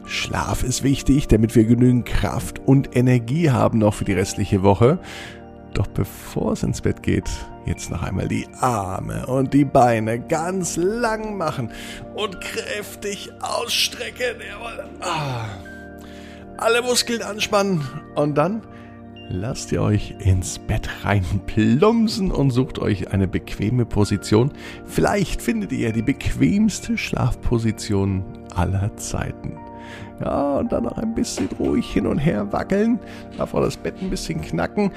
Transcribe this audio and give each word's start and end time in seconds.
Schlaf 0.07 0.63
ist 0.63 0.83
wichtig, 0.83 1.29
damit 1.29 1.55
wir 1.55 1.65
genügend 1.65 2.07
Kraft 2.07 2.59
und 2.61 2.97
Energie 2.97 3.51
haben 3.51 3.79
noch 3.79 3.95
für 3.95 4.05
die 4.05 4.13
restliche 4.13 4.63
Woche. 4.63 4.99
Doch 5.75 5.87
bevor 5.89 6.53
es 6.53 6.63
ins 6.63 6.81
Bett 6.81 7.03
geht, 7.03 7.31
jetzt 7.67 7.91
noch 7.91 8.03
einmal 8.03 8.29
die 8.29 8.47
Arme 8.61 9.27
und 9.27 9.55
die 9.55 9.65
Beine 9.65 10.21
ganz 10.21 10.77
lang 10.77 11.37
machen 11.37 11.71
und 12.15 12.41
kräftig 12.41 13.31
ausstrecken. 13.41 14.41
Jawohl. 14.49 14.89
Ah. 15.01 15.47
Alle 16.57 16.83
Muskeln 16.83 17.23
anspannen 17.23 17.83
und 18.17 18.37
dann 18.37 18.63
lasst 19.31 19.71
ihr 19.73 19.81
euch 19.81 20.17
ins 20.19 20.59
Bett 20.59 20.89
rein 21.05 21.25
plumpsen 21.47 22.33
und 22.33 22.51
sucht 22.51 22.79
euch 22.79 23.13
eine 23.13 23.29
bequeme 23.29 23.87
Position. 23.87 24.53
Vielleicht 24.85 25.41
findet 25.41 25.73
ihr 25.73 25.93
die 25.93 26.03
bequemste 26.03 26.99
Schlafposition 26.99 28.25
aller 28.55 28.95
Zeiten. 28.97 29.57
Ja, 30.21 30.59
und 30.59 30.71
dann 30.71 30.85
noch 30.85 30.99
ein 30.99 31.15
bisschen 31.15 31.49
ruhig 31.59 31.91
hin 31.91 32.07
und 32.07 32.19
her 32.19 32.53
wackeln, 32.53 32.99
auch 33.39 33.53
das 33.53 33.77
Bett 33.77 33.95
ein 34.03 34.11
bisschen 34.11 34.43
knacken, 34.43 34.91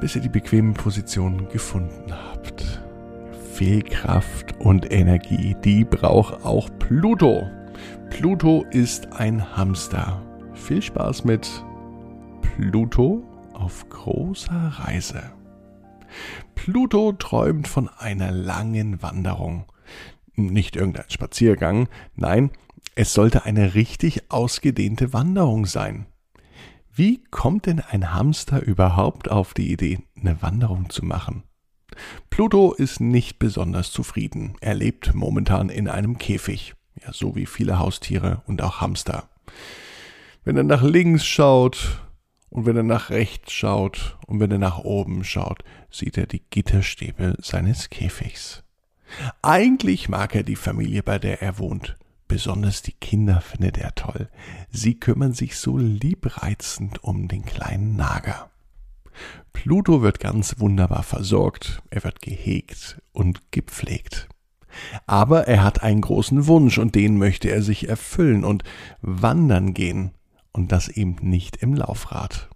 bis 0.00 0.16
ihr 0.16 0.22
die 0.22 0.28
bequeme 0.28 0.72
Position 0.72 1.48
gefunden 1.48 2.12
habt. 2.12 2.80
Viel 3.52 3.82
Kraft 3.82 4.58
und 4.58 4.90
Energie, 4.92 5.56
die 5.64 5.84
braucht 5.84 6.44
auch 6.44 6.68
Pluto. 6.78 7.48
Pluto 8.10 8.64
ist 8.70 9.12
ein 9.12 9.56
Hamster. 9.56 10.22
Viel 10.54 10.82
Spaß 10.82 11.24
mit 11.24 11.48
Pluto 12.42 13.22
auf 13.52 13.88
großer 13.88 14.72
Reise. 14.78 15.22
Pluto 16.54 17.12
träumt 17.12 17.68
von 17.68 17.88
einer 17.88 18.30
langen 18.30 19.02
Wanderung. 19.02 19.64
Nicht 20.36 20.76
irgendein 20.76 21.10
Spaziergang, 21.10 21.88
nein, 22.16 22.50
es 22.96 23.12
sollte 23.12 23.44
eine 23.44 23.74
richtig 23.74 24.30
ausgedehnte 24.30 25.12
Wanderung 25.12 25.66
sein. 25.66 26.06
Wie 26.96 27.24
kommt 27.32 27.66
denn 27.66 27.80
ein 27.80 28.14
Hamster 28.14 28.62
überhaupt 28.62 29.28
auf 29.28 29.52
die 29.52 29.72
Idee, 29.72 29.98
eine 30.16 30.40
Wanderung 30.42 30.90
zu 30.90 31.04
machen? 31.04 31.42
Pluto 32.30 32.72
ist 32.72 33.00
nicht 33.00 33.40
besonders 33.40 33.90
zufrieden. 33.90 34.56
Er 34.60 34.74
lebt 34.74 35.12
momentan 35.12 35.70
in 35.70 35.88
einem 35.88 36.18
Käfig, 36.18 36.74
ja, 37.02 37.12
so 37.12 37.34
wie 37.34 37.46
viele 37.46 37.80
Haustiere 37.80 38.42
und 38.46 38.62
auch 38.62 38.80
Hamster. 38.80 39.28
Wenn 40.44 40.56
er 40.56 40.62
nach 40.62 40.84
links 40.84 41.26
schaut 41.26 42.00
und 42.48 42.64
wenn 42.64 42.76
er 42.76 42.84
nach 42.84 43.10
rechts 43.10 43.52
schaut 43.52 44.16
und 44.28 44.38
wenn 44.38 44.52
er 44.52 44.58
nach 44.58 44.78
oben 44.78 45.24
schaut, 45.24 45.64
sieht 45.90 46.16
er 46.16 46.26
die 46.26 46.44
Gitterstäbe 46.48 47.34
seines 47.40 47.90
Käfigs. 47.90 48.62
Eigentlich 49.42 50.08
mag 50.08 50.36
er 50.36 50.44
die 50.44 50.54
Familie, 50.54 51.02
bei 51.02 51.18
der 51.18 51.42
er 51.42 51.58
wohnt. 51.58 51.96
Besonders 52.28 52.82
die 52.82 52.92
Kinder 52.92 53.40
findet 53.40 53.78
er 53.78 53.94
toll. 53.94 54.28
Sie 54.70 54.98
kümmern 54.98 55.34
sich 55.34 55.56
so 55.56 55.76
liebreizend 55.76 57.04
um 57.04 57.28
den 57.28 57.44
kleinen 57.44 57.96
Nager. 57.96 58.50
Pluto 59.52 60.02
wird 60.02 60.20
ganz 60.20 60.58
wunderbar 60.58 61.02
versorgt, 61.02 61.82
er 61.90 62.02
wird 62.04 62.20
gehegt 62.20 63.00
und 63.12 63.52
gepflegt. 63.52 64.28
Aber 65.06 65.46
er 65.46 65.62
hat 65.62 65.82
einen 65.82 66.00
großen 66.00 66.46
Wunsch 66.46 66.78
und 66.78 66.94
den 66.94 67.16
möchte 67.18 67.48
er 67.48 67.62
sich 67.62 67.88
erfüllen 67.88 68.44
und 68.44 68.64
wandern 69.00 69.72
gehen 69.72 70.12
und 70.52 70.72
das 70.72 70.88
eben 70.88 71.16
nicht 71.20 71.56
im 71.56 71.74
Laufrad. 71.74 72.48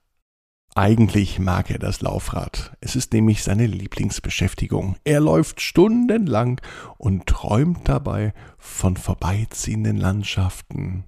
Eigentlich 0.78 1.40
mag 1.40 1.72
er 1.72 1.80
das 1.80 2.02
Laufrad. 2.02 2.76
Es 2.80 2.94
ist 2.94 3.12
nämlich 3.12 3.42
seine 3.42 3.66
Lieblingsbeschäftigung. 3.66 4.94
Er 5.02 5.18
läuft 5.18 5.60
stundenlang 5.60 6.60
und 6.98 7.26
träumt 7.26 7.88
dabei 7.88 8.32
von 8.58 8.96
vorbeiziehenden 8.96 9.96
Landschaften. 9.96 11.02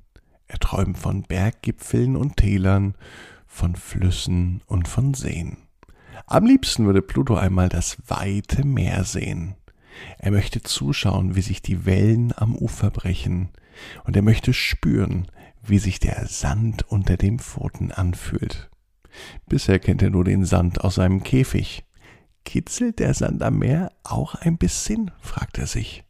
Er 0.49 0.59
träumt 0.59 0.99
von 0.99 1.23
Berggipfeln 1.23 2.17
und 2.17 2.39
Tälern, 2.39 2.97
von 3.47 3.77
Flüssen 3.77 4.61
und 4.67 4.89
von 4.89 5.15
Seen. 5.15 5.57
Am 6.27 6.47
liebsten 6.47 6.87
würde 6.87 7.01
Pluto 7.01 7.37
einmal 7.37 7.69
das 7.69 7.97
weite 8.09 8.67
Meer 8.67 9.05
sehen. 9.05 9.55
Er 10.19 10.33
möchte 10.33 10.63
zuschauen, 10.63 11.37
wie 11.37 11.43
sich 11.43 11.63
die 11.63 11.87
Wellen 11.87 12.33
am 12.37 12.57
Ufer 12.57 12.91
brechen, 12.91 13.51
und 14.03 14.17
er 14.17 14.23
möchte 14.23 14.53
spüren, 14.53 15.29
wie 15.63 15.79
sich 15.79 16.01
der 16.01 16.27
Sand 16.27 16.91
unter 16.91 17.17
dem 17.17 17.39
Pfoten 17.39 17.93
anfühlt. 17.93 18.70
Bisher 19.47 19.79
kennt 19.79 20.03
er 20.03 20.11
nur 20.11 20.25
den 20.25 20.45
Sand 20.45 20.83
aus 20.83 20.97
seinem 20.97 21.23
Käfig. 21.23 21.85
Kitzelt 22.45 22.99
der 22.99 23.15
Sand 23.15 23.43
am 23.43 23.59
Meer 23.59 23.93
auch 24.03 24.35
ein 24.35 24.59
bisschen? 24.59 25.11
fragt 25.21 25.59
er 25.59 25.67
sich. 25.67 26.05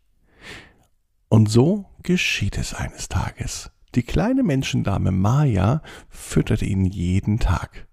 Und 1.28 1.50
so 1.50 1.86
geschieht 2.02 2.58
es 2.58 2.74
eines 2.74 3.08
Tages. 3.08 3.70
Die 3.94 4.02
kleine 4.02 4.42
Menschendame 4.42 5.10
Maya 5.10 5.82
füttert 6.08 6.62
ihn 6.62 6.84
jeden 6.84 7.38
Tag. 7.38 7.88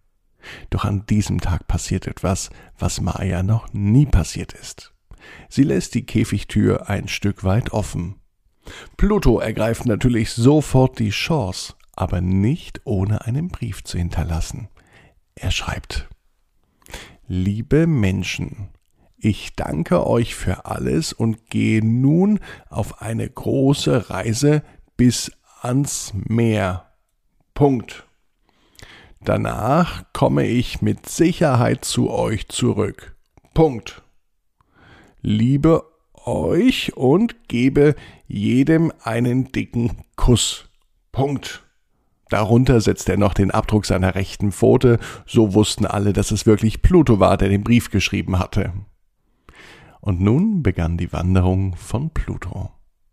Doch 0.69 0.85
an 0.85 1.06
diesem 1.07 1.41
Tag 1.41 1.68
passiert 1.68 2.07
etwas, 2.07 2.50
was 2.78 3.01
Maya 3.01 3.44
noch 3.44 3.74
nie 3.74 4.06
passiert 4.06 4.53
ist. 4.53 4.94
Sie 5.50 5.63
lässt 5.63 5.95
die 5.95 6.06
Käfigtür 6.06 6.89
ein 6.89 7.07
Stück 7.07 7.44
weit 7.44 7.72
offen. 7.72 8.16
Pluto 8.97 9.39
ergreift 9.39 9.85
natürlich 9.85 10.31
sofort 10.31 11.00
die 11.00 11.09
Chance, 11.09 11.74
aber 11.95 12.22
nicht 12.22 12.81
ohne 12.85 13.25
einen 13.25 13.50
Brief 13.50 13.84
zu 13.84 13.97
hinterlassen. 13.97 14.69
Er 15.40 15.52
schreibt 15.52 16.08
Liebe 17.28 17.86
Menschen, 17.86 18.70
ich 19.18 19.56
danke 19.56 20.08
euch 20.08 20.34
für 20.34 20.66
alles 20.66 21.14
und 21.14 21.50
gehe 21.50 21.86
nun 21.86 22.40
auf 22.70 23.02
eine 23.02 23.30
große 23.30 24.09
Reise 24.09 24.64
bis 24.96 25.31
ans 25.62 26.14
Meer. 26.16 26.92
Punkt. 27.54 28.07
Danach 29.22 30.06
komme 30.13 30.45
ich 30.48 30.81
mit 30.81 31.07
Sicherheit 31.10 31.86
zu 31.86 32.10
euch 32.10 32.48
zurück. 32.48 33.16
Punkt. 33.54 34.01
Liebe 35.22 35.84
euch 36.25 36.95
und 36.95 37.48
gebe 37.48 37.95
jedem 38.28 38.92
einen 39.04 39.51
dicken 39.51 40.04
Kuss. 40.16 40.69
Punkt. 41.12 41.67
Darunter 42.29 42.81
setzt 42.81 43.07
er 43.09 43.18
noch 43.18 43.33
den 43.33 43.51
Abdruck 43.51 43.85
seiner 43.85 44.15
rechten 44.15 44.51
Pfote, 44.51 45.00
so 45.25 45.53
wussten 45.53 45.85
alle, 45.85 46.13
dass 46.13 46.31
es 46.31 46.45
wirklich 46.45 46.81
Pluto 46.81 47.19
war, 47.19 47.38
der 47.38 47.50
den 47.50 47.63
Brief 47.63 47.89
geschrieben 47.89 48.39
hatte. 48.39 48.74
Und 50.01 50.21
nun 50.21 50.63
begann 50.63 50.97
die 50.97 51.12
Wanderung 51.13 51.75
von 51.75 52.09
Pluto. 52.12 52.71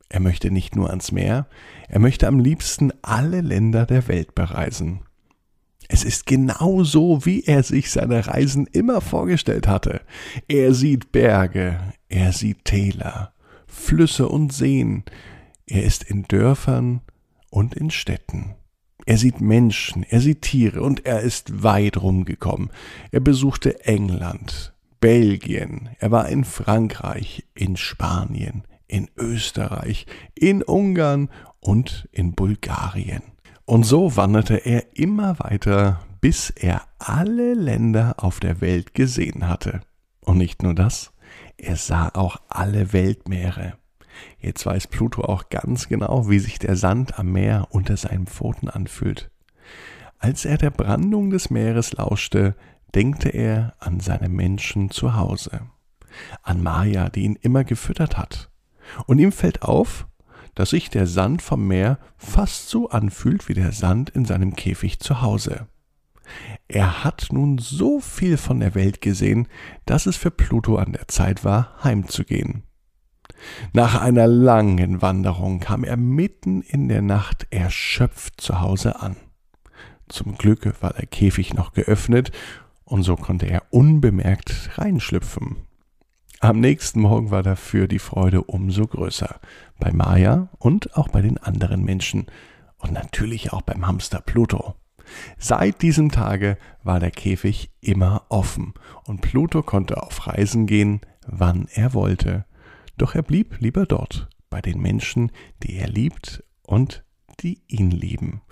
Er 0.08 0.20
möchte 0.20 0.50
nicht 0.50 0.76
nur 0.76 0.90
ans 0.90 1.12
Meer, 1.12 1.46
er 1.88 1.98
möchte 1.98 2.28
am 2.28 2.38
liebsten 2.38 2.92
alle 3.02 3.40
Länder 3.40 3.86
der 3.86 4.06
Welt 4.08 4.34
bereisen. 4.34 5.00
Es 5.88 6.04
ist 6.04 6.26
genau 6.26 6.82
so, 6.82 7.26
wie 7.26 7.42
er 7.42 7.62
sich 7.62 7.90
seine 7.90 8.26
Reisen 8.26 8.66
immer 8.66 9.00
vorgestellt 9.00 9.68
hatte. 9.68 10.00
Er 10.48 10.72
sieht 10.72 11.12
Berge, 11.12 11.78
er 12.08 12.32
sieht 12.32 12.64
Täler, 12.64 13.32
Flüsse 13.66 14.28
und 14.28 14.52
Seen, 14.52 15.04
er 15.66 15.82
ist 15.82 16.04
in 16.04 16.24
Dörfern 16.24 17.00
und 17.50 17.74
in 17.74 17.90
Städten. 17.90 18.54
Er 19.06 19.18
sieht 19.18 19.40
Menschen, 19.40 20.02
er 20.02 20.20
sieht 20.20 20.42
Tiere 20.42 20.82
und 20.82 21.04
er 21.04 21.20
ist 21.20 21.62
weit 21.62 22.00
rumgekommen. 22.00 22.70
Er 23.10 23.20
besuchte 23.20 23.84
England, 23.84 24.72
Belgien, 25.00 25.90
er 25.98 26.10
war 26.10 26.28
in 26.28 26.44
Frankreich, 26.44 27.44
in 27.54 27.76
Spanien, 27.76 28.64
in 28.86 29.10
Österreich, 29.16 30.06
in 30.34 30.62
Ungarn 30.62 31.28
und 31.60 32.08
in 32.12 32.34
Bulgarien. 32.34 33.22
Und 33.66 33.84
so 33.84 34.16
wanderte 34.16 34.56
er 34.56 34.96
immer 34.96 35.38
weiter, 35.38 36.00
bis 36.20 36.50
er 36.50 36.82
alle 36.98 37.54
Länder 37.54 38.14
auf 38.18 38.40
der 38.40 38.60
Welt 38.60 38.94
gesehen 38.94 39.48
hatte. 39.48 39.80
Und 40.20 40.38
nicht 40.38 40.62
nur 40.62 40.74
das, 40.74 41.12
er 41.58 41.76
sah 41.76 42.08
auch 42.14 42.38
alle 42.48 42.92
Weltmeere. 42.92 43.74
Jetzt 44.38 44.64
weiß 44.66 44.88
Pluto 44.88 45.22
auch 45.22 45.48
ganz 45.48 45.88
genau, 45.88 46.28
wie 46.28 46.38
sich 46.38 46.58
der 46.58 46.76
Sand 46.76 47.18
am 47.18 47.32
Meer 47.32 47.68
unter 47.70 47.96
seinen 47.96 48.26
Pfoten 48.26 48.68
anfühlt. 48.68 49.30
Als 50.18 50.44
er 50.44 50.58
der 50.58 50.70
Brandung 50.70 51.30
des 51.30 51.50
Meeres 51.50 51.92
lauschte, 51.92 52.56
denkte 52.94 53.28
er 53.28 53.74
an 53.78 54.00
seine 54.00 54.28
Menschen 54.28 54.90
zu 54.90 55.16
Hause, 55.16 55.62
an 56.42 56.62
Maya, 56.62 57.08
die 57.08 57.24
ihn 57.24 57.36
immer 57.36 57.64
gefüttert 57.64 58.16
hat. 58.16 58.50
Und 59.06 59.18
ihm 59.18 59.32
fällt 59.32 59.62
auf, 59.62 60.06
dass 60.54 60.70
sich 60.70 60.88
der 60.90 61.06
Sand 61.06 61.42
vom 61.42 61.66
Meer 61.66 61.98
fast 62.16 62.68
so 62.68 62.88
anfühlt 62.88 63.48
wie 63.48 63.54
der 63.54 63.72
Sand 63.72 64.10
in 64.10 64.24
seinem 64.24 64.54
Käfig 64.54 65.00
zu 65.00 65.20
Hause. 65.20 65.66
Er 66.68 67.04
hat 67.04 67.28
nun 67.32 67.58
so 67.58 68.00
viel 68.00 68.36
von 68.36 68.60
der 68.60 68.74
Welt 68.74 69.00
gesehen, 69.00 69.48
dass 69.84 70.06
es 70.06 70.16
für 70.16 70.30
Pluto 70.30 70.76
an 70.76 70.92
der 70.92 71.08
Zeit 71.08 71.44
war, 71.44 71.74
heimzugehen. 71.82 72.62
Nach 73.72 74.00
einer 74.00 74.26
langen 74.26 75.02
Wanderung 75.02 75.60
kam 75.60 75.84
er 75.84 75.96
mitten 75.96 76.62
in 76.62 76.88
der 76.88 77.02
Nacht 77.02 77.46
erschöpft 77.50 78.40
zu 78.40 78.60
Hause 78.60 79.00
an. 79.00 79.16
Zum 80.08 80.36
Glück 80.36 80.82
war 80.82 80.92
der 80.92 81.06
Käfig 81.06 81.54
noch 81.54 81.72
geöffnet, 81.72 82.30
und 82.84 83.02
so 83.02 83.16
konnte 83.16 83.46
er 83.46 83.62
unbemerkt 83.70 84.70
reinschlüpfen. 84.78 85.56
Am 86.40 86.60
nächsten 86.60 87.00
Morgen 87.00 87.30
war 87.30 87.42
dafür 87.42 87.88
die 87.88 87.98
Freude 87.98 88.42
umso 88.42 88.86
größer, 88.86 89.40
bei 89.78 89.92
Maya 89.92 90.48
und 90.58 90.94
auch 90.96 91.08
bei 91.08 91.22
den 91.22 91.38
anderen 91.38 91.82
Menschen 91.82 92.26
und 92.76 92.92
natürlich 92.92 93.52
auch 93.52 93.62
beim 93.62 93.86
Hamster 93.86 94.20
Pluto. 94.20 94.74
Seit 95.38 95.80
diesem 95.80 96.10
Tage 96.10 96.58
war 96.82 97.00
der 97.00 97.10
Käfig 97.10 97.70
immer 97.80 98.24
offen 98.28 98.74
und 99.06 99.22
Pluto 99.22 99.62
konnte 99.62 100.02
auf 100.02 100.26
Reisen 100.26 100.66
gehen, 100.66 101.00
wann 101.26 101.66
er 101.72 101.94
wollte 101.94 102.44
doch 102.96 103.14
er 103.14 103.22
blieb 103.22 103.60
lieber 103.60 103.86
dort, 103.86 104.28
bei 104.50 104.60
den 104.60 104.80
Menschen, 104.80 105.32
die 105.62 105.76
er 105.76 105.88
liebt 105.88 106.42
und 106.62 107.04
die 107.40 107.62
ihn 107.66 107.90
lieben. 107.90 108.42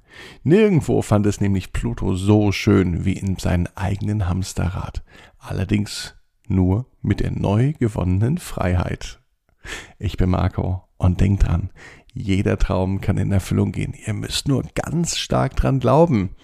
Nirgendwo 0.42 1.02
fand 1.02 1.26
es 1.26 1.40
nämlich 1.40 1.72
Pluto 1.72 2.14
so 2.14 2.52
schön 2.52 3.04
wie 3.04 3.14
in 3.14 3.36
seinem 3.36 3.68
eigenen 3.74 4.28
Hamsterrad, 4.28 5.02
allerdings 5.38 6.14
nur 6.48 6.86
mit 7.00 7.20
der 7.20 7.30
neu 7.30 7.72
gewonnenen 7.72 8.38
Freiheit. 8.38 9.20
Ich 9.98 10.16
bin 10.16 10.30
Marco 10.30 10.84
und 10.98 11.20
denkt 11.20 11.46
dran, 11.46 11.70
jeder 12.12 12.58
Traum 12.58 13.00
kann 13.00 13.16
in 13.16 13.32
Erfüllung 13.32 13.72
gehen. 13.72 13.94
Ihr 13.94 14.12
müsst 14.12 14.48
nur 14.48 14.64
ganz 14.74 15.16
stark 15.16 15.56
dran 15.56 15.80
glauben. 15.80 16.36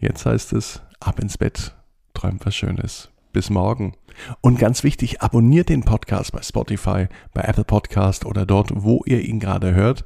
Jetzt 0.00 0.26
heißt 0.26 0.52
es, 0.54 0.82
ab 0.98 1.20
ins 1.20 1.38
Bett, 1.38 1.76
träumt 2.14 2.44
was 2.44 2.56
Schönes. 2.56 3.10
Bis 3.38 3.50
morgen. 3.50 3.92
Und 4.40 4.58
ganz 4.58 4.82
wichtig, 4.82 5.22
abonniert 5.22 5.68
den 5.68 5.84
Podcast 5.84 6.32
bei 6.32 6.42
Spotify, 6.42 7.06
bei 7.32 7.42
Apple 7.42 7.62
Podcast 7.62 8.26
oder 8.26 8.44
dort, 8.44 8.70
wo 8.74 9.04
ihr 9.06 9.20
ihn 9.20 9.38
gerade 9.38 9.76
hört. 9.76 10.02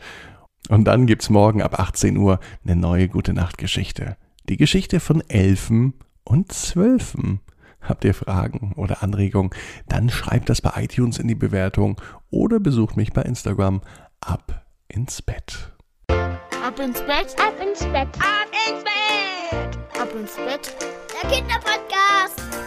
Und 0.68 0.84
dann 0.84 1.06
gibt's 1.06 1.30
morgen 1.30 1.62
ab 1.62 1.80
18 1.80 2.18
Uhr 2.18 2.40
eine 2.62 2.76
neue 2.76 3.08
Gute 3.08 3.32
Nacht 3.32 3.56
Geschichte. 3.56 4.18
Die 4.50 4.58
Geschichte 4.58 5.00
von 5.00 5.22
Elfen 5.30 5.94
und 6.24 6.52
Zwölfen. 6.52 7.40
Habt 7.80 8.04
ihr 8.04 8.12
Fragen 8.12 8.74
oder 8.76 9.02
Anregungen? 9.02 9.48
Dann 9.88 10.10
schreibt 10.10 10.50
das 10.50 10.60
bei 10.60 10.72
iTunes 10.82 11.16
in 11.16 11.26
die 11.26 11.34
Bewertung 11.34 11.98
oder 12.28 12.60
besucht 12.60 12.98
mich 12.98 13.14
bei 13.14 13.22
Instagram. 13.22 13.80
Ab 14.20 14.66
ins 14.88 15.22
Bett. 15.22 15.72
Ab 16.08 16.78
ins 16.78 17.00
Bett, 17.00 17.34
Ab 17.38 17.54
ins 17.66 17.80
Bett. 17.80 18.08
ab 18.18 18.50
ins 18.68 18.84
Bett, 18.84 19.78
Ab 19.98 20.08
ins 20.20 20.36
Bett. 20.36 20.76
Der 21.22 21.30
Kinderpodcast. 21.30 22.61